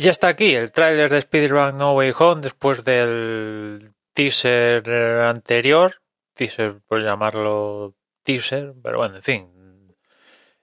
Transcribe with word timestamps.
Ya 0.00 0.12
está 0.12 0.28
aquí 0.28 0.54
el 0.54 0.72
tráiler 0.72 1.10
de 1.10 1.18
Spider-Man 1.18 1.76
No 1.76 1.92
Way 1.92 2.14
Home 2.18 2.40
después 2.40 2.84
del 2.84 3.92
teaser 4.14 4.88
anterior. 4.88 6.00
Teaser, 6.32 6.80
por 6.88 7.02
llamarlo 7.04 7.94
teaser, 8.22 8.72
pero 8.82 8.96
bueno, 8.96 9.16
en 9.16 9.22
fin. 9.22 9.94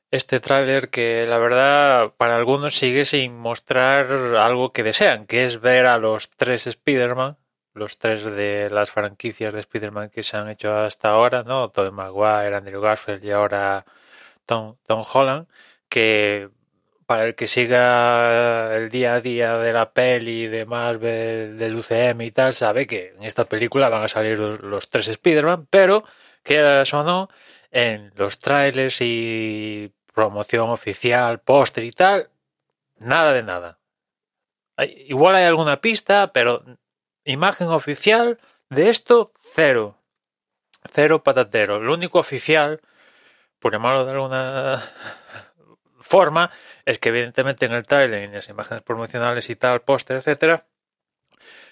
Este 0.10 0.40
tráiler 0.40 0.90
que 0.90 1.28
la 1.28 1.38
verdad 1.38 2.16
para 2.18 2.36
algunos 2.36 2.80
sigue 2.80 3.06
sin 3.06 3.38
mostrar 3.38 4.08
algo 4.38 4.72
que 4.72 4.82
desean, 4.82 5.28
que 5.28 5.46
es 5.46 5.62
ver 5.62 5.86
a 5.86 6.00
los 6.00 6.32
tres 6.32 6.66
Spider-Man, 6.66 7.38
los 7.76 8.00
tres 8.00 8.24
de 8.24 8.72
las 8.72 8.90
franquicias 8.90 9.54
de 9.54 9.60
Spider-Man 9.60 10.10
que 10.10 10.24
se 10.24 10.38
han 10.38 10.50
hecho 10.50 10.74
hasta 10.76 11.10
ahora, 11.12 11.44
¿no? 11.44 11.70
Tobey 11.70 11.92
Maguire, 11.92 12.56
Andrew 12.56 12.82
Garfield 12.82 13.24
y 13.24 13.30
ahora 13.30 13.86
Tom, 14.48 14.78
Tom 14.88 15.04
Holland, 15.14 15.48
que 15.90 16.50
para 17.08 17.24
el 17.24 17.36
que 17.36 17.48
siga 17.48 18.76
el 18.76 18.90
día 18.90 19.16
a 19.16 19.22
día 19.22 19.58
de 19.58 19.72
la 19.72 19.94
peli 19.94 20.48
de 20.48 20.66
Marvel, 20.66 21.58
del 21.58 21.76
UCM 21.78 22.22
y 22.22 22.32
tal, 22.32 22.54
sabe 22.54 22.86
que 22.86 23.16
en 23.16 23.24
esta 23.24 23.46
película 23.46 23.88
van 23.88 24.04
a 24.04 24.10
salir 24.10 24.38
los, 24.38 24.90
tres 24.90 25.08
Spider-Man, 25.08 25.68
pero 25.70 26.04
que 26.44 26.82
eso 26.82 27.04
no, 27.04 27.30
en 27.72 28.12
los 28.16 28.40
trailers 28.40 28.98
y 29.00 29.94
promoción 30.14 30.70
oficial, 30.70 31.40
póster 31.40 31.86
y 31.86 31.92
tal, 31.92 32.30
nada 33.00 33.32
de 33.32 33.44
nada. 33.44 33.80
igual 35.08 35.36
hay 35.36 35.46
alguna 35.46 35.80
pista, 35.80 36.34
pero 36.34 36.64
imagen 37.24 37.68
oficial 37.68 38.38
de 38.70 38.90
esto, 38.90 39.32
cero. 39.40 39.98
Cero 40.94 41.24
patatero. 41.24 41.80
Lo 41.80 41.94
único 41.94 42.20
oficial, 42.20 42.82
por 43.60 43.72
llamarlo 43.72 44.06
de 44.06 44.12
alguna 44.12 44.84
forma 46.08 46.50
es 46.86 46.98
que 47.00 47.10
evidentemente 47.10 47.66
en 47.66 47.74
el 47.74 47.86
trailer, 47.86 48.24
en 48.24 48.34
las 48.34 48.50
imágenes 48.50 48.84
promocionales 48.84 49.50
y 49.50 49.56
tal, 49.56 49.82
póster, 49.82 50.18
etcétera, 50.18 50.66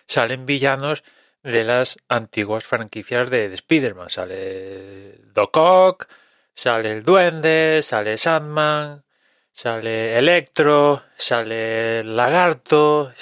salen 0.05 0.45
villanos 0.45 1.03
de 1.41 1.64
las 1.64 1.97
antiguas 2.09 2.63
franquicias 2.63 3.30
de, 3.30 3.50
de 3.50 3.56
Spider-Man. 3.56 4.09
Sale 4.09 5.17
Doc 5.33 5.58
Ock, 5.58 6.08
sale 6.53 6.91
el 6.91 7.03
Duende, 7.03 7.81
sale 7.81 8.17
Sandman, 8.17 9.03
sale 9.52 10.17
Electro, 10.17 11.03
sale 11.16 12.03
Lagarto, 12.03 13.13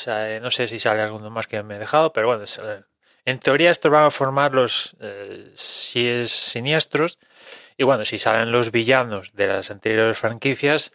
no 0.41 0.51
sé 0.51 0.67
si 0.67 0.79
sale 0.79 1.01
alguno 1.01 1.29
más 1.29 1.47
que 1.47 1.61
me 1.63 1.75
he 1.75 1.79
dejado, 1.79 2.11
pero 2.11 2.27
bueno, 2.27 2.45
en 3.25 3.39
teoría 3.39 3.71
estos 3.71 3.91
van 3.91 4.05
a 4.05 4.11
formar 4.11 4.53
los 4.53 4.95
eh, 4.99 5.51
si 5.55 6.07
es 6.07 6.31
siniestros 6.31 7.19
y 7.77 7.83
bueno, 7.83 8.05
si 8.05 8.19
salen 8.19 8.51
los 8.51 8.71
villanos 8.71 9.33
de 9.33 9.47
las 9.47 9.71
anteriores 9.71 10.17
franquicias, 10.17 10.93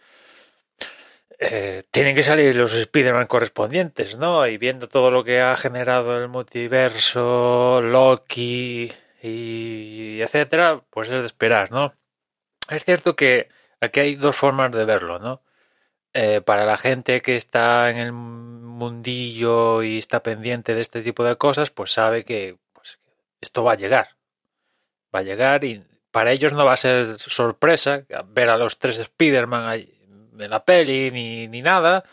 eh, 1.39 1.83
tienen 1.91 2.15
que 2.15 2.23
salir 2.23 2.55
los 2.55 2.73
Spider-Man 2.73 3.27
correspondientes, 3.27 4.17
¿no? 4.17 4.45
Y 4.45 4.57
viendo 4.57 4.89
todo 4.89 5.09
lo 5.09 5.23
que 5.23 5.39
ha 5.41 5.55
generado 5.55 6.17
el 6.17 6.27
multiverso, 6.27 7.81
Loki 7.81 8.91
y 9.23 10.21
etcétera, 10.21 10.83
pues 10.89 11.09
es 11.09 11.21
de 11.21 11.25
esperar, 11.25 11.71
¿no? 11.71 11.93
Es 12.69 12.85
cierto 12.85 13.15
que 13.15 13.49
aquí 13.81 13.99
hay 14.01 14.15
dos 14.15 14.35
formas 14.35 14.71
de 14.71 14.85
verlo, 14.85 15.19
¿no? 15.19 15.41
Eh, 16.13 16.41
para 16.41 16.65
la 16.65 16.77
gente 16.77 17.21
que 17.21 17.35
está 17.35 17.89
en 17.91 17.97
el 17.97 18.11
mundillo 18.11 19.83
y 19.83 19.97
está 19.97 20.23
pendiente 20.23 20.75
de 20.75 20.81
este 20.81 21.01
tipo 21.03 21.23
de 21.23 21.37
cosas, 21.37 21.71
pues 21.71 21.91
sabe 21.93 22.25
que 22.25 22.57
pues, 22.73 22.99
esto 23.41 23.63
va 23.63 23.73
a 23.73 23.75
llegar. 23.75 24.17
Va 25.15 25.19
a 25.19 25.23
llegar 25.23 25.63
y 25.63 25.83
para 26.19 26.33
ellos 26.33 26.51
no 26.51 26.65
va 26.65 26.73
a 26.73 26.75
ser 26.75 27.17
sorpresa 27.17 28.03
ver 28.25 28.49
a 28.49 28.57
los 28.57 28.77
tres 28.77 28.99
Spider-Man 28.99 29.87
en 30.37 30.49
la 30.49 30.65
peli 30.65 31.11
ni, 31.11 31.47
ni 31.47 31.61
nada. 31.61 32.03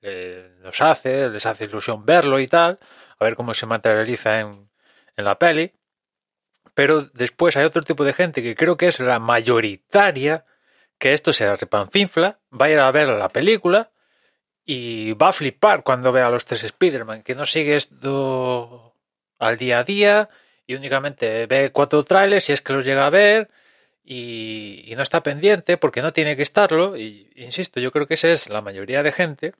Eh, 0.00 0.56
nos 0.64 0.80
hace, 0.80 1.28
les 1.28 1.46
hace 1.46 1.66
ilusión 1.66 2.04
verlo 2.04 2.40
y 2.40 2.48
tal, 2.48 2.80
a 3.20 3.24
ver 3.24 3.36
cómo 3.36 3.54
se 3.54 3.66
materializa 3.66 4.40
en, 4.40 4.68
en 5.16 5.24
la 5.24 5.38
peli. 5.38 5.72
Pero 6.74 7.02
después 7.02 7.56
hay 7.56 7.64
otro 7.64 7.82
tipo 7.82 8.02
de 8.02 8.12
gente 8.12 8.42
que 8.42 8.56
creo 8.56 8.76
que 8.76 8.88
es 8.88 8.98
la 8.98 9.20
mayoritaria, 9.20 10.44
que 10.98 11.12
esto 11.12 11.32
se 11.32 11.54
repanfinfla, 11.54 12.40
va 12.60 12.66
a 12.66 12.70
ir 12.70 12.80
a 12.80 12.90
ver 12.90 13.10
la 13.10 13.28
película 13.28 13.92
y 14.64 15.12
va 15.12 15.28
a 15.28 15.32
flipar 15.32 15.84
cuando 15.84 16.10
vea 16.10 16.26
a 16.26 16.30
los 16.30 16.46
tres 16.46 16.64
Spider-Man, 16.64 17.22
que 17.22 17.36
no 17.36 17.46
sigue 17.46 17.76
esto 17.76 18.96
al 19.38 19.56
día 19.56 19.78
a 19.78 19.84
día 19.84 20.30
únicamente 20.74 21.46
ve 21.46 21.70
cuatro 21.72 22.04
trailers 22.04 22.44
si 22.44 22.52
es 22.52 22.60
que 22.60 22.72
los 22.72 22.84
llega 22.84 23.06
a 23.06 23.10
ver 23.10 23.50
y, 24.04 24.92
no 24.96 25.02
está 25.02 25.22
pendiente 25.22 25.76
porque 25.76 26.02
no 26.02 26.12
tiene 26.12 26.36
que 26.36 26.42
estarlo. 26.42 26.96
Y 26.96 27.30
insisto, 27.36 27.80
yo 27.80 27.92
creo 27.92 28.06
que 28.06 28.14
esa 28.14 28.28
es 28.28 28.48
la 28.48 28.60
mayoría 28.60 29.02
de 29.02 29.12
gente. 29.12 29.54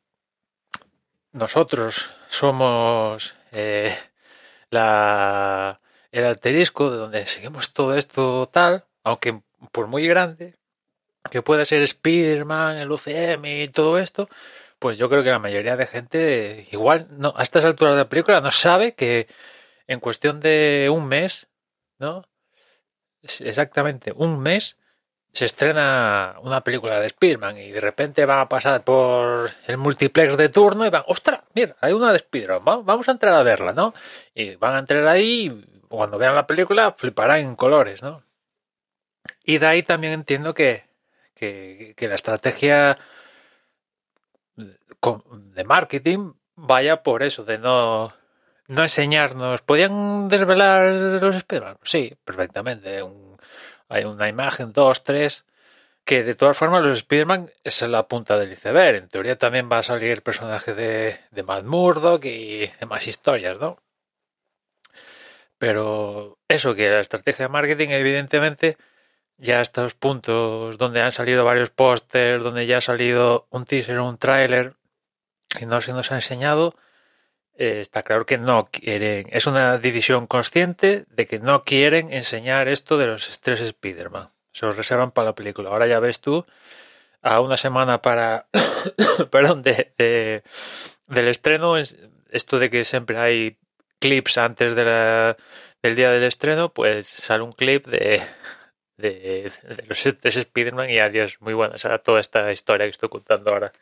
Nosotros 1.32 2.10
somos 2.28 3.34
eh, 3.52 3.96
el 4.70 6.24
alterisco 6.24 6.90
de 6.90 6.96
donde 6.98 7.26
seguimos 7.26 7.72
todo 7.72 7.96
esto 7.96 8.48
tal, 8.52 8.84
aunque 9.04 9.40
por 9.72 9.86
muy 9.86 10.06
grande 10.06 10.54
que 11.30 11.42
pueda 11.42 11.64
ser 11.64 11.82
Spider-Man, 11.82 12.78
el 12.78 12.90
UCM 12.90 13.44
y 13.44 13.68
todo 13.68 13.98
esto, 13.98 14.28
pues 14.78 14.98
yo 14.98 15.08
creo 15.08 15.22
que 15.22 15.30
la 15.30 15.38
mayoría 15.38 15.76
de 15.76 15.86
gente 15.86 16.66
igual 16.72 17.06
no, 17.10 17.32
a 17.36 17.42
estas 17.42 17.64
alturas 17.64 17.94
de 17.94 18.02
la 18.02 18.08
película 18.08 18.40
no 18.40 18.50
sabe 18.50 18.94
que 18.94 19.28
en 19.92 20.00
cuestión 20.00 20.40
de 20.40 20.88
un 20.92 21.06
mes, 21.06 21.48
¿no? 21.98 22.24
Exactamente, 23.22 24.12
un 24.16 24.40
mes 24.40 24.76
se 25.32 25.46
estrena 25.46 26.36
una 26.42 26.62
película 26.62 27.00
de 27.00 27.06
Spider-Man 27.06 27.56
y 27.56 27.70
de 27.70 27.80
repente 27.80 28.26
van 28.26 28.40
a 28.40 28.48
pasar 28.48 28.84
por 28.84 29.50
el 29.66 29.78
multiplex 29.78 30.36
de 30.36 30.48
turno 30.50 30.84
y 30.84 30.90
van, 30.90 31.04
ostras, 31.06 31.40
mira, 31.54 31.76
hay 31.80 31.92
una 31.92 32.10
de 32.10 32.16
Spider-Man, 32.16 32.84
vamos 32.84 33.08
a 33.08 33.12
entrar 33.12 33.32
a 33.32 33.42
verla, 33.42 33.72
¿no? 33.72 33.94
Y 34.34 34.56
van 34.56 34.74
a 34.74 34.80
entrar 34.80 35.06
ahí 35.06 35.46
y 35.46 35.86
cuando 35.88 36.18
vean 36.18 36.34
la 36.34 36.46
película 36.46 36.92
fliparán 36.92 37.40
en 37.40 37.56
colores, 37.56 38.02
¿no? 38.02 38.22
Y 39.44 39.58
de 39.58 39.66
ahí 39.66 39.82
también 39.82 40.12
entiendo 40.12 40.52
que, 40.52 40.84
que, 41.34 41.94
que 41.96 42.08
la 42.08 42.16
estrategia 42.16 42.98
de 45.54 45.64
marketing 45.64 46.34
vaya 46.56 47.02
por 47.02 47.22
eso, 47.22 47.44
de 47.44 47.58
no 47.58 48.12
no 48.72 48.82
enseñarnos. 48.82 49.62
¿Podían 49.62 50.28
desvelar 50.28 50.92
los 51.20 51.36
Spider-Man? 51.36 51.78
Sí, 51.82 52.16
perfectamente. 52.24 53.02
hay 53.88 54.04
una 54.04 54.28
imagen, 54.28 54.72
dos, 54.72 55.04
tres. 55.04 55.44
Que 56.04 56.24
de 56.24 56.34
todas 56.34 56.56
formas, 56.56 56.84
los 56.84 56.98
Spider-Man 56.98 57.50
es 57.62 57.82
la 57.82 58.08
punta 58.08 58.36
del 58.38 58.52
iceberg. 58.52 58.96
En 58.96 59.08
teoría 59.08 59.36
también 59.38 59.68
va 59.70 59.78
a 59.78 59.82
salir 59.82 60.10
el 60.10 60.22
personaje 60.22 60.74
de, 60.74 61.20
de 61.30 61.42
Matt 61.42 61.64
Murdock 61.64 62.24
y 62.24 62.66
demás 62.80 63.06
historias, 63.06 63.58
¿no? 63.60 63.78
Pero 65.58 66.38
eso, 66.48 66.74
que 66.74 66.90
la 66.90 67.00
estrategia 67.00 67.44
de 67.46 67.52
marketing, 67.52 67.90
evidentemente, 67.90 68.78
ya 69.36 69.60
estos 69.60 69.94
puntos 69.94 70.78
donde 70.78 71.02
han 71.02 71.12
salido 71.12 71.44
varios 71.44 71.70
pósters, 71.70 72.42
donde 72.42 72.66
ya 72.66 72.78
ha 72.78 72.80
salido 72.80 73.46
un 73.50 73.64
teaser, 73.64 74.00
un 74.00 74.18
tráiler, 74.18 74.74
y 75.60 75.66
no 75.66 75.80
se 75.80 75.92
nos 75.92 76.10
ha 76.10 76.16
enseñado, 76.16 76.74
eh, 77.62 77.80
está 77.80 78.02
claro 78.02 78.26
que 78.26 78.38
no 78.38 78.64
quieren, 78.64 79.28
es 79.30 79.46
una 79.46 79.78
decisión 79.78 80.26
consciente 80.26 81.04
de 81.10 81.26
que 81.28 81.38
no 81.38 81.62
quieren 81.62 82.12
enseñar 82.12 82.66
esto 82.66 82.98
de 82.98 83.06
los 83.06 83.40
tres 83.40 83.60
Spider-Man. 83.60 84.30
Se 84.50 84.66
lo 84.66 84.72
reservan 84.72 85.12
para 85.12 85.26
la 85.26 85.34
película. 85.36 85.70
Ahora 85.70 85.86
ya 85.86 86.00
ves 86.00 86.20
tú, 86.20 86.44
a 87.22 87.40
una 87.40 87.56
semana 87.56 88.02
para, 88.02 88.48
perdón, 89.30 89.62
de, 89.62 90.42
del 91.06 91.28
estreno, 91.28 91.76
esto 91.78 92.58
de 92.58 92.68
que 92.68 92.84
siempre 92.84 93.18
hay 93.18 93.58
clips 94.00 94.38
antes 94.38 94.74
de 94.74 94.84
la, 94.84 95.36
del 95.84 95.94
día 95.94 96.10
del 96.10 96.24
estreno, 96.24 96.72
pues 96.72 97.06
sale 97.06 97.44
un 97.44 97.52
clip 97.52 97.86
de, 97.86 98.22
de, 99.02 99.52
los 99.88 100.02
tres 100.20 100.36
Spider-Man 100.36 100.90
y 100.90 100.98
adiós, 100.98 101.38
muy 101.40 101.54
bueno, 101.54 101.74
o 101.74 101.98
toda 102.00 102.20
esta 102.20 102.50
historia 102.52 102.86
que 102.86 102.90
estoy 102.90 103.08
contando 103.08 103.50
ahora. 103.50 103.72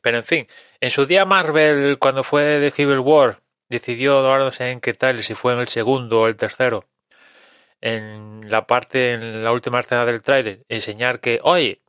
Pero 0.00 0.18
en 0.18 0.24
fin, 0.24 0.46
en 0.80 0.90
su 0.90 1.04
día 1.06 1.24
Marvel, 1.24 1.98
cuando 1.98 2.24
fue 2.24 2.42
de 2.42 2.70
Civil 2.70 3.00
War, 3.00 3.40
decidió, 3.68 4.18
ahora 4.18 4.44
no 4.44 4.50
sé 4.50 4.70
en 4.70 4.80
qué 4.80 4.94
tal, 4.94 5.22
si 5.22 5.34
fue 5.34 5.52
en 5.52 5.60
el 5.60 5.68
segundo 5.68 6.22
o 6.22 6.26
el 6.28 6.36
tercero, 6.36 6.86
en 7.80 8.50
la 8.50 8.66
parte, 8.66 9.12
en 9.12 9.44
la 9.44 9.52
última 9.52 9.80
escena 9.80 10.04
del 10.04 10.22
tráiler, 10.22 10.64
enseñar 10.68 11.20
que, 11.20 11.40
oye, 11.42 11.82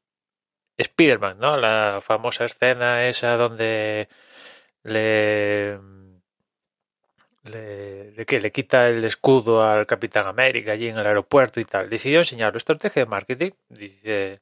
Spider-Man, 0.78 1.40
¿no? 1.40 1.58
La 1.58 2.00
famosa 2.02 2.46
escena 2.46 3.08
esa 3.08 3.36
donde 3.38 4.08
le 4.84 5.80
le, 7.44 8.26
que 8.26 8.42
le 8.42 8.52
quita 8.52 8.88
el 8.90 9.04
escudo 9.06 9.64
al 9.64 9.86
Capitán 9.86 10.28
América 10.28 10.74
allí 10.74 10.88
en 10.88 10.98
el 10.98 11.08
aeropuerto 11.08 11.60
y 11.60 11.66
tal. 11.66 11.90
Decidió 11.90 12.20
enseñarlo. 12.20 12.58
Estrategia 12.58 13.04
de 13.04 13.10
marketing. 13.10 13.52
Dice, 13.70 14.42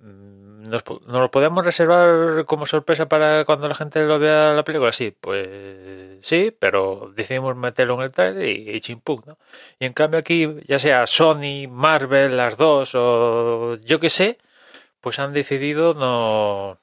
mm, 0.00 0.64
¿nos, 0.68 0.84
lo 0.86 1.30
podemos 1.30 1.64
reservar 1.64 2.44
como 2.46 2.66
sorpresa 2.66 3.08
para 3.08 3.44
cuando 3.44 3.68
la 3.68 3.74
gente 3.74 4.02
lo 4.04 4.18
vea 4.18 4.52
la 4.54 4.64
película? 4.64 4.92
Sí, 4.92 5.14
pues 5.18 6.24
sí, 6.24 6.54
pero 6.58 7.12
decidimos 7.14 7.56
meterlo 7.56 7.94
en 7.96 8.02
el 8.02 8.12
trailer 8.12 8.48
y, 8.48 8.76
y 8.76 8.94
¿no? 9.26 9.38
Y 9.78 9.86
en 9.86 9.92
cambio 9.92 10.20
aquí, 10.20 10.48
ya 10.66 10.78
sea 10.78 11.06
Sony, 11.06 11.68
Marvel, 11.68 12.36
las 12.36 12.56
dos 12.56 12.92
o 12.94 13.74
yo 13.84 14.00
que 14.00 14.10
sé, 14.10 14.38
pues 15.00 15.18
han 15.18 15.32
decidido 15.32 15.94
no... 15.94 16.78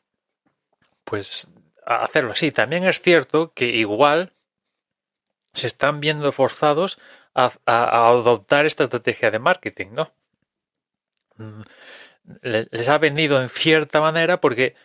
Pues 1.05 1.47
hacerlo 1.85 2.31
así. 2.33 2.51
También 2.51 2.83
es 2.83 3.01
cierto 3.01 3.53
que 3.53 3.65
igual 3.67 4.33
se 5.57 5.67
están 5.67 5.99
viendo 5.99 6.31
forzados 6.31 6.99
a, 7.33 7.51
adoptar 7.65 8.65
esta 8.65 8.83
estrategia 8.83 9.31
de 9.31 9.39
marketing, 9.39 9.87
¿no? 9.91 10.11
Mm, 11.37 11.61
les 12.41 12.87
ha 12.87 12.97
vendido 12.97 13.41
en 13.41 13.49
cierta 13.49 14.01
manera 14.01 14.41
porque 14.41 14.75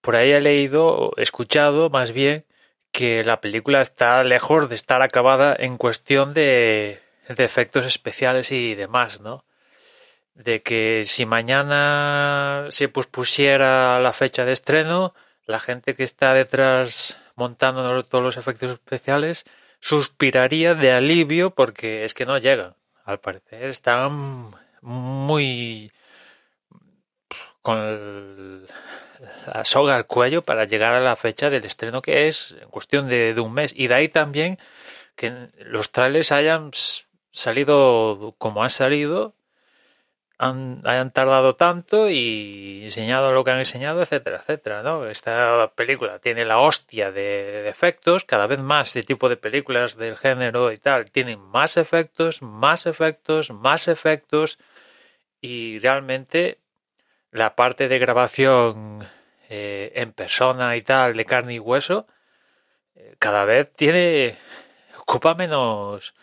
por 0.00 0.16
ahí 0.16 0.32
he 0.32 0.40
leído, 0.40 1.12
escuchado 1.16 1.90
más 1.90 2.12
bien, 2.12 2.46
que 2.92 3.22
la 3.24 3.40
película 3.40 3.80
está 3.80 4.22
lejos 4.24 4.68
de 4.68 4.74
estar 4.74 5.02
acabada 5.02 5.54
en 5.58 5.76
cuestión 5.76 6.34
de, 6.34 7.00
de 7.28 7.44
efectos 7.44 7.86
especiales 7.86 8.50
y 8.52 8.74
demás, 8.74 9.20
¿no? 9.20 9.44
De 10.34 10.62
que 10.62 11.02
si 11.04 11.26
mañana 11.26 12.66
se 12.70 12.88
pospusiera 12.88 14.00
la 14.00 14.12
fecha 14.12 14.44
de 14.44 14.52
estreno, 14.52 15.14
la 15.46 15.60
gente 15.60 15.94
que 15.94 16.04
está 16.04 16.34
detrás 16.34 17.18
montando 17.36 18.02
todos 18.04 18.24
los 18.24 18.36
efectos 18.36 18.72
especiales 18.72 19.44
suspiraría 19.80 20.74
de 20.74 20.92
alivio 20.92 21.50
porque 21.50 22.04
es 22.04 22.14
que 22.14 22.26
no 22.26 22.38
llegan. 22.38 22.74
Al 23.04 23.18
parecer 23.18 23.64
están 23.64 24.52
muy 24.82 25.90
con 27.62 28.66
la 29.46 29.64
soga 29.64 29.96
al 29.96 30.06
cuello 30.06 30.42
para 30.42 30.64
llegar 30.64 30.94
a 30.94 31.00
la 31.00 31.16
fecha 31.16 31.50
del 31.50 31.64
estreno 31.64 32.00
que 32.00 32.28
es 32.28 32.56
en 32.60 32.68
cuestión 32.68 33.08
de, 33.08 33.38
un 33.40 33.52
mes. 33.52 33.72
Y 33.76 33.88
de 33.88 33.94
ahí 33.94 34.08
también 34.08 34.58
que 35.16 35.48
los 35.58 35.90
trailers 35.92 36.32
hayan 36.32 36.70
salido 37.32 38.34
como 38.38 38.62
han 38.62 38.70
salido 38.70 39.34
han, 40.40 40.80
hayan 40.84 41.10
tardado 41.10 41.54
tanto 41.54 42.08
y 42.08 42.84
enseñado 42.84 43.34
lo 43.34 43.44
que 43.44 43.50
han 43.50 43.58
enseñado, 43.58 44.00
etcétera, 44.00 44.38
etcétera, 44.38 44.82
¿no? 44.82 45.06
Esta 45.06 45.70
película 45.74 46.18
tiene 46.18 46.46
la 46.46 46.60
hostia 46.60 47.12
de, 47.12 47.68
efectos, 47.68 48.24
cada 48.24 48.46
vez 48.46 48.58
más 48.58 48.88
este 48.88 49.02
tipo 49.02 49.28
de 49.28 49.36
películas 49.36 49.98
del 49.98 50.16
género 50.16 50.72
y 50.72 50.78
tal 50.78 51.10
tienen 51.10 51.40
más 51.40 51.76
efectos, 51.76 52.40
más 52.40 52.86
efectos, 52.86 53.50
más 53.50 53.86
efectos 53.86 54.58
y 55.42 55.78
realmente 55.80 56.58
la 57.32 57.54
parte 57.54 57.88
de 57.88 57.98
grabación 57.98 59.06
eh, 59.50 59.92
en 59.94 60.12
persona 60.12 60.74
y 60.74 60.80
tal, 60.80 61.18
de 61.18 61.26
carne 61.26 61.54
y 61.54 61.58
hueso, 61.58 62.06
eh, 62.94 63.14
cada 63.18 63.44
vez 63.44 63.70
tiene 63.74 64.36
ocupa 64.96 65.34
menos, 65.34 66.14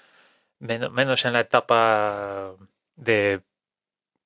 menos 0.59 0.91
menos 0.91 1.23
en 1.25 1.33
la 1.33 1.41
etapa 1.41 2.55
de 2.95 3.41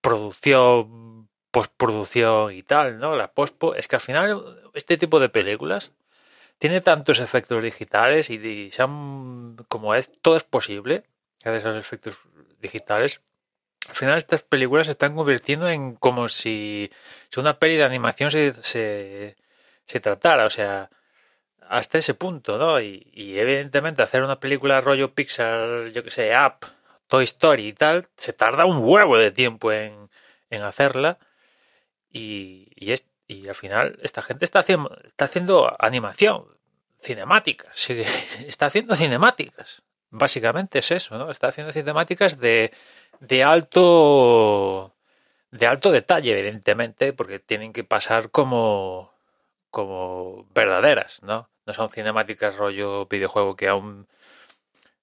producción, 0.01 1.29
postproducción 1.51 2.53
y 2.53 2.61
tal, 2.63 2.97
¿no? 2.97 3.15
La 3.15 3.33
pospo, 3.33 3.75
es 3.75 3.87
que 3.87 3.97
al 3.97 4.01
final 4.01 4.71
este 4.73 4.97
tipo 4.97 5.19
de 5.19 5.29
películas 5.29 5.93
tiene 6.57 6.81
tantos 6.81 7.19
efectos 7.19 7.63
digitales 7.63 8.29
y, 8.29 8.71
son, 8.71 9.57
como 9.67 9.95
es, 9.95 10.11
todo 10.21 10.37
es 10.37 10.43
posible, 10.43 11.03
gracias 11.43 11.65
a 11.65 11.69
los 11.69 11.85
efectos 11.85 12.19
digitales. 12.61 13.21
Al 13.89 13.95
final 13.95 14.17
estas 14.17 14.43
películas 14.43 14.87
se 14.87 14.91
están 14.91 15.15
convirtiendo 15.15 15.67
en 15.69 15.95
como 15.95 16.27
si, 16.27 16.91
una 17.37 17.57
peli 17.57 17.77
de 17.77 17.83
animación 17.83 18.29
se, 18.31 18.53
se, 18.63 19.35
se 19.85 19.99
tratara, 19.99 20.45
o 20.45 20.49
sea, 20.49 20.89
hasta 21.67 21.97
ese 21.97 22.13
punto, 22.13 22.57
¿no? 22.57 22.79
Y, 22.79 23.09
y, 23.13 23.39
evidentemente 23.39 24.03
hacer 24.03 24.23
una 24.23 24.39
película 24.39 24.81
rollo 24.81 25.13
Pixar, 25.15 25.89
yo 25.89 26.03
que 26.03 26.11
sé, 26.11 26.31
Up 26.37 26.67
Toy 27.11 27.25
Story 27.25 27.67
y 27.67 27.73
tal, 27.73 28.07
se 28.15 28.31
tarda 28.31 28.63
un 28.63 28.77
huevo 28.81 29.17
de 29.17 29.31
tiempo 29.31 29.73
en, 29.73 30.09
hacerla 30.63 31.19
y, 32.09 32.69
y, 33.27 33.47
al 33.49 33.55
final 33.55 33.99
esta 34.01 34.21
gente 34.21 34.45
está 34.45 34.59
haciendo, 34.59 34.97
está 35.03 35.25
haciendo 35.25 35.75
animación, 35.77 36.45
cinemáticas, 37.01 37.89
está 38.47 38.67
haciendo 38.67 38.95
cinemáticas. 38.95 39.83
Básicamente 40.09 40.79
es 40.79 40.89
eso, 40.91 41.17
¿no? 41.17 41.29
Está 41.31 41.49
haciendo 41.49 41.73
cinemáticas 41.73 42.39
de, 42.39 42.71
de 43.19 43.43
alto 43.43 44.95
de 45.51 45.67
alto 45.67 45.91
detalle, 45.91 46.31
evidentemente, 46.31 47.11
porque 47.11 47.39
tienen 47.39 47.73
que 47.73 47.83
pasar 47.83 48.31
como 48.31 49.11
como 49.69 50.47
verdaderas, 50.53 51.21
¿no? 51.23 51.49
No 51.65 51.73
son 51.73 51.89
cinemáticas 51.89 52.55
rollo 52.55 53.05
videojuego 53.07 53.57
que 53.57 53.67
aún 53.67 54.07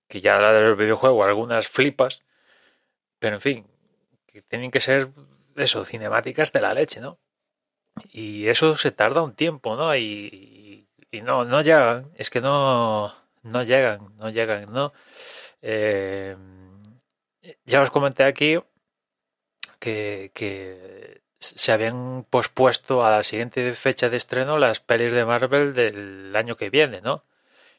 que 0.08 0.20
ya 0.20 0.38
la 0.38 0.52
del 0.52 0.74
videojuego 0.76 1.24
algunas 1.24 1.68
flipas, 1.68 2.22
pero 3.18 3.36
en 3.36 3.40
fin, 3.40 3.66
que 4.26 4.42
tienen 4.42 4.70
que 4.70 4.80
ser 4.80 5.08
eso, 5.56 5.84
cinemáticas 5.84 6.52
de 6.52 6.60
la 6.60 6.74
leche, 6.74 7.00
¿no? 7.00 7.18
Y 8.10 8.48
eso 8.48 8.76
se 8.76 8.92
tarda 8.92 9.22
un 9.22 9.34
tiempo, 9.34 9.76
¿no? 9.76 9.94
Y, 9.96 10.88
y 11.10 11.20
no, 11.22 11.44
no 11.44 11.62
llegan, 11.62 12.10
es 12.16 12.30
que 12.30 12.40
no, 12.40 13.12
no 13.42 13.62
llegan, 13.62 14.16
no 14.16 14.30
llegan, 14.30 14.72
¿no? 14.72 14.92
Eh, 15.62 16.36
ya 17.64 17.80
os 17.82 17.90
comenté 17.90 18.24
aquí 18.24 18.58
que, 19.78 20.30
que 20.34 21.22
se 21.40 21.72
habían 21.72 22.24
pospuesto 22.28 23.04
a 23.04 23.10
la 23.10 23.24
siguiente 23.24 23.72
fecha 23.72 24.08
de 24.08 24.16
estreno 24.16 24.58
las 24.58 24.80
pelis 24.80 25.12
de 25.12 25.24
Marvel 25.24 25.74
del 25.74 26.34
año 26.36 26.56
que 26.56 26.70
viene, 26.70 27.00
¿no? 27.00 27.24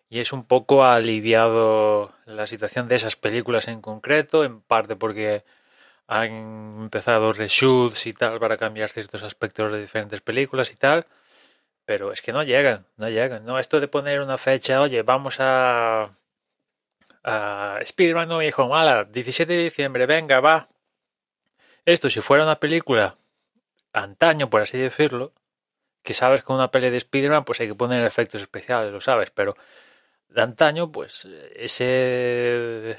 Y 0.10 0.20
es 0.20 0.34
un 0.34 0.44
poco 0.46 0.84
aliviado 0.86 2.14
la 2.26 2.48
situación 2.48 2.88
de 2.88 2.96
esas 2.96 3.16
películas 3.16 3.68
en 3.68 3.82
concreto, 3.82 4.44
en 4.44 4.62
parte 4.62 4.96
porque 4.96 5.44
han 6.08 6.32
empezado 6.84 7.34
reshoots 7.34 8.08
y 8.08 8.14
tal 8.14 8.40
para 8.40 8.58
cambiar 8.58 8.90
ciertos 8.90 9.24
aspectos 9.24 9.72
de 9.72 9.80
diferentes 9.82 10.22
películas 10.22 10.72
y 10.74 10.76
tal, 10.76 11.06
pero 11.86 12.12
es 12.12 12.22
que 12.22 12.34
no 12.34 12.44
llegan, 12.44 12.86
no 12.98 13.10
llegan, 13.10 13.46
¿no? 13.46 13.60
Esto 13.60 13.80
de 13.80 13.88
poner 13.88 14.22
una 14.22 14.38
fecha, 14.38 14.82
oye, 14.82 15.04
vamos 15.04 15.40
a... 15.40 16.16
a 17.24 17.78
Spider-Man 17.82 18.30
No 18.30 18.38
Way 18.38 18.54
Home, 18.58 19.06
17 19.12 19.54
de 19.54 19.64
diciembre, 19.64 20.06
venga, 20.08 20.40
va. 20.40 20.70
Esto 21.86 22.10
si 22.10 22.22
fuera 22.22 22.44
una 22.44 22.60
película 22.60 23.18
antaño, 23.94 24.50
por 24.50 24.62
así 24.62 24.78
decirlo, 24.78 25.34
que 26.04 26.14
sabes 26.14 26.44
que 26.44 26.54
una 26.54 26.72
peli 26.72 26.90
de 26.90 26.98
Spider-Man 26.98 27.46
pues 27.46 27.60
hay 27.62 27.68
que 27.68 27.76
poner 27.76 28.04
efectos 28.06 28.42
especiales, 28.42 28.92
lo 28.92 29.02
sabes, 29.02 29.32
pero 29.32 29.56
de 30.30 30.42
antaño, 30.42 30.92
pues 30.92 31.28
ese, 31.56 32.98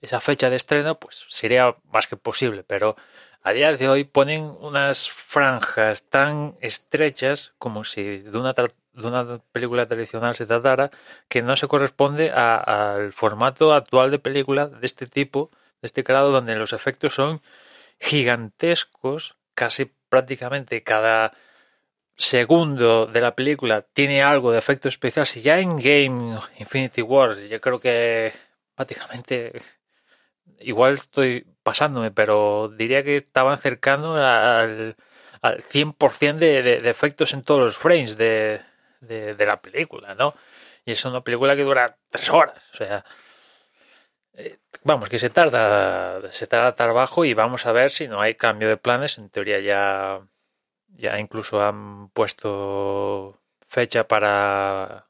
esa 0.00 0.20
fecha 0.20 0.50
de 0.50 0.56
estreno 0.56 0.98
pues 0.98 1.24
sería 1.28 1.76
más 1.92 2.06
que 2.06 2.16
posible, 2.16 2.64
pero 2.64 2.96
a 3.42 3.52
día 3.52 3.76
de 3.76 3.88
hoy 3.88 4.04
ponen 4.04 4.44
unas 4.60 5.10
franjas 5.10 6.04
tan 6.04 6.56
estrechas 6.60 7.52
como 7.58 7.84
si 7.84 8.18
de 8.18 8.38
una, 8.38 8.52
de 8.52 9.06
una 9.06 9.38
película 9.52 9.86
tradicional 9.86 10.34
se 10.34 10.46
tratara 10.46 10.90
que 11.28 11.42
no 11.42 11.56
se 11.56 11.68
corresponde 11.68 12.30
al 12.30 13.12
formato 13.12 13.74
actual 13.74 14.10
de 14.10 14.18
película 14.18 14.66
de 14.68 14.86
este 14.86 15.06
tipo, 15.06 15.50
de 15.80 15.86
este 15.86 16.02
grado, 16.02 16.30
donde 16.30 16.54
los 16.54 16.72
efectos 16.72 17.14
son 17.14 17.42
gigantescos, 18.00 19.36
casi 19.54 19.92
prácticamente 20.08 20.82
cada 20.82 21.32
segundo 22.16 23.06
de 23.06 23.20
la 23.20 23.34
película 23.34 23.82
tiene 23.82 24.22
algo 24.22 24.52
de 24.52 24.58
efecto 24.58 24.88
especial, 24.88 25.26
si 25.26 25.42
ya 25.42 25.58
en 25.58 25.76
Game 25.76 26.38
Infinity 26.58 27.02
War, 27.02 27.38
yo 27.38 27.60
creo 27.60 27.80
que 27.80 28.32
prácticamente 28.74 29.52
igual 30.60 30.94
estoy 30.94 31.46
pasándome, 31.62 32.10
pero 32.10 32.68
diría 32.68 33.02
que 33.02 33.16
estaban 33.16 33.58
cercano 33.58 34.16
al, 34.16 34.96
al 35.40 35.58
100% 35.62 36.38
de, 36.38 36.62
de, 36.62 36.90
efectos 36.90 37.32
en 37.32 37.42
todos 37.42 37.60
los 37.60 37.76
frames 37.76 38.16
de, 38.16 38.60
de, 39.00 39.46
la 39.46 39.60
película, 39.60 40.14
¿no? 40.14 40.34
Y 40.84 40.92
es 40.92 41.04
una 41.04 41.22
película 41.22 41.56
que 41.56 41.62
dura 41.62 41.96
tres 42.10 42.30
horas, 42.30 42.64
o 42.72 42.76
sea, 42.76 43.04
eh, 44.34 44.56
vamos, 44.84 45.08
que 45.08 45.18
se 45.18 45.30
tarda, 45.30 46.30
se 46.32 46.46
tarda 46.46 46.74
trabajo 46.74 47.24
y 47.24 47.34
vamos 47.34 47.66
a 47.66 47.72
ver 47.72 47.90
si 47.90 48.08
no 48.08 48.20
hay 48.20 48.34
cambio 48.34 48.68
de 48.68 48.76
planes, 48.76 49.18
en 49.18 49.30
teoría 49.30 49.60
ya 49.60 50.20
ya 50.96 51.18
incluso 51.18 51.62
han 51.62 52.08
puesto 52.10 53.38
fecha 53.66 54.06
para 54.08 55.08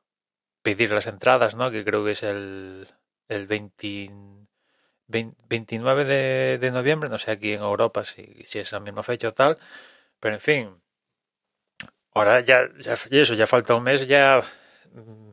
pedir 0.63 0.93
las 0.93 1.07
entradas, 1.07 1.55
¿no? 1.55 1.71
Que 1.71 1.85
creo 1.85 2.05
que 2.05 2.13
es 2.13 2.23
el, 2.23 2.89
el 3.29 3.47
29 3.47 6.05
de, 6.05 6.71
noviembre, 6.71 7.11
no 7.11 7.19
sé 7.19 7.33
aquí 7.33 7.53
en 7.53 7.63
Europa 7.63 8.05
si, 8.05 8.43
si 8.45 8.59
es 8.61 8.73
la 8.73 8.81
misma 8.81 9.03
fecha 9.03 9.29
o 9.29 9.33
tal, 9.33 9.59
pero 10.21 10.35
en 10.37 10.41
fin, 10.41 10.83
ahora 12.15 12.41
ya, 12.41 12.69
ya 12.79 12.95
eso, 12.95 13.35
ya 13.35 13.47
falta 13.47 13.75
un 13.75 13.83
mes, 13.83 14.07
ya 14.07 14.41
mm, 14.93 15.31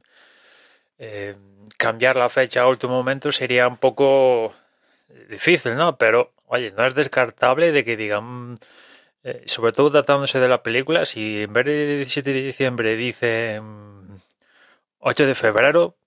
eh, 1.00 1.36
cambiar 1.78 2.16
la 2.16 2.30
fecha 2.30 2.62
a 2.62 2.68
último 2.68 2.94
momento 2.94 3.32
sería 3.32 3.68
un 3.68 3.78
poco 3.78 4.54
difícil, 5.30 5.76
¿no? 5.76 5.98
Pero, 5.98 6.34
oye, 6.48 6.72
no 6.72 6.86
es 6.86 6.96
descartable 6.96 7.72
de 7.72 7.84
que 7.84 7.98
digan 7.98 8.56
eh, 9.24 9.44
sobre 9.46 9.72
todo 9.74 9.92
tratándose 9.92 10.40
de 10.40 10.48
la 10.48 10.64
película, 10.64 11.06
si 11.06 11.44
en 11.44 11.54
vez 11.54 11.66
de 11.66 11.98
17 11.98 12.34
de 12.34 12.42
diciembre 12.42 12.96
dice 12.96 13.62
8 15.00 15.26
de 15.26 15.36
febrero, 15.36 15.98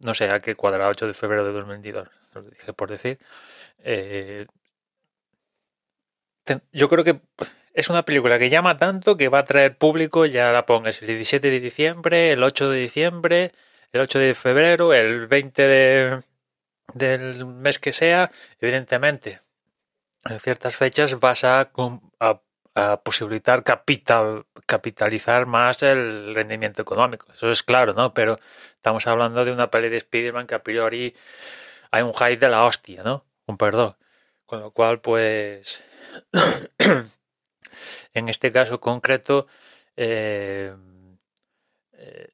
no 0.00 0.14
sé 0.14 0.30
a 0.30 0.40
qué 0.40 0.54
cuadra 0.54 0.88
8 0.88 1.06
de 1.06 1.14
febrero 1.14 1.44
de 1.44 1.52
2022, 1.52 2.08
lo 2.34 2.42
dije 2.42 2.72
por 2.72 2.90
decir, 2.90 3.18
eh, 3.78 4.46
yo 6.72 6.88
creo 6.88 7.04
que 7.04 7.20
es 7.74 7.88
una 7.90 8.04
película 8.04 8.38
que 8.38 8.50
llama 8.50 8.76
tanto 8.76 9.16
que 9.16 9.28
va 9.28 9.40
a 9.40 9.44
traer 9.44 9.76
público, 9.76 10.26
ya 10.26 10.52
la 10.52 10.66
pongas 10.66 11.00
el 11.02 11.08
17 11.08 11.50
de 11.50 11.60
diciembre, 11.60 12.32
el 12.32 12.42
8 12.42 12.70
de 12.70 12.80
diciembre, 12.80 13.52
el 13.92 14.00
8 14.00 14.18
de 14.18 14.34
febrero, 14.34 14.92
el 14.94 15.26
20 15.26 15.62
de, 15.62 16.20
del 16.94 17.46
mes 17.46 17.78
que 17.78 17.92
sea, 17.92 18.30
evidentemente, 18.60 19.40
en 20.24 20.40
ciertas 20.40 20.76
fechas 20.76 21.18
vas 21.20 21.44
a, 21.44 21.70
posibilitar 23.02 23.64
capital, 23.64 24.46
capitalizar 24.66 25.46
más 25.46 25.82
el 25.82 26.34
rendimiento 26.34 26.82
económico. 26.82 27.26
Eso 27.32 27.50
es 27.50 27.62
claro, 27.62 27.94
¿no? 27.94 28.14
Pero 28.14 28.38
estamos 28.76 29.06
hablando 29.06 29.44
de 29.44 29.52
una 29.52 29.70
peli 29.70 29.88
de 29.88 29.98
Spider-Man 29.98 30.46
que 30.46 30.54
a 30.54 30.62
priori 30.62 31.14
hay 31.90 32.02
un 32.02 32.14
hype 32.14 32.38
de 32.38 32.48
la 32.48 32.64
hostia, 32.64 33.02
¿no? 33.02 33.26
Un 33.46 33.56
perdón. 33.58 33.96
Con 34.46 34.60
lo 34.60 34.72
cual, 34.72 35.00
pues, 35.00 35.84
en 38.14 38.28
este 38.28 38.52
caso 38.52 38.80
concreto, 38.80 39.46
eh, 39.96 40.74
eh, 41.92 42.28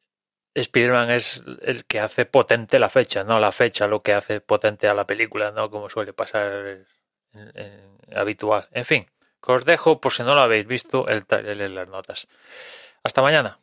Spider-Man 0.54 1.10
es 1.10 1.44
el 1.62 1.84
que 1.86 2.00
hace 2.00 2.26
potente 2.26 2.78
la 2.78 2.88
fecha, 2.90 3.24
no 3.24 3.40
la 3.40 3.52
fecha 3.52 3.86
lo 3.88 4.02
que 4.02 4.14
hace 4.14 4.40
potente 4.40 4.88
a 4.88 4.94
la 4.94 5.06
película, 5.06 5.50
no 5.52 5.70
como 5.70 5.88
suele 5.88 6.12
pasar 6.12 6.86
habitual. 8.14 8.68
En 8.72 8.84
fin, 8.84 9.06
os 9.46 9.64
dejo 9.64 10.00
por 10.00 10.12
si 10.12 10.22
no 10.22 10.34
lo 10.34 10.42
habéis 10.42 10.66
visto 10.66 11.08
el 11.08 11.24
en 11.30 11.74
las 11.74 11.88
notas. 11.88 12.28
Hasta 13.02 13.22
mañana. 13.22 13.58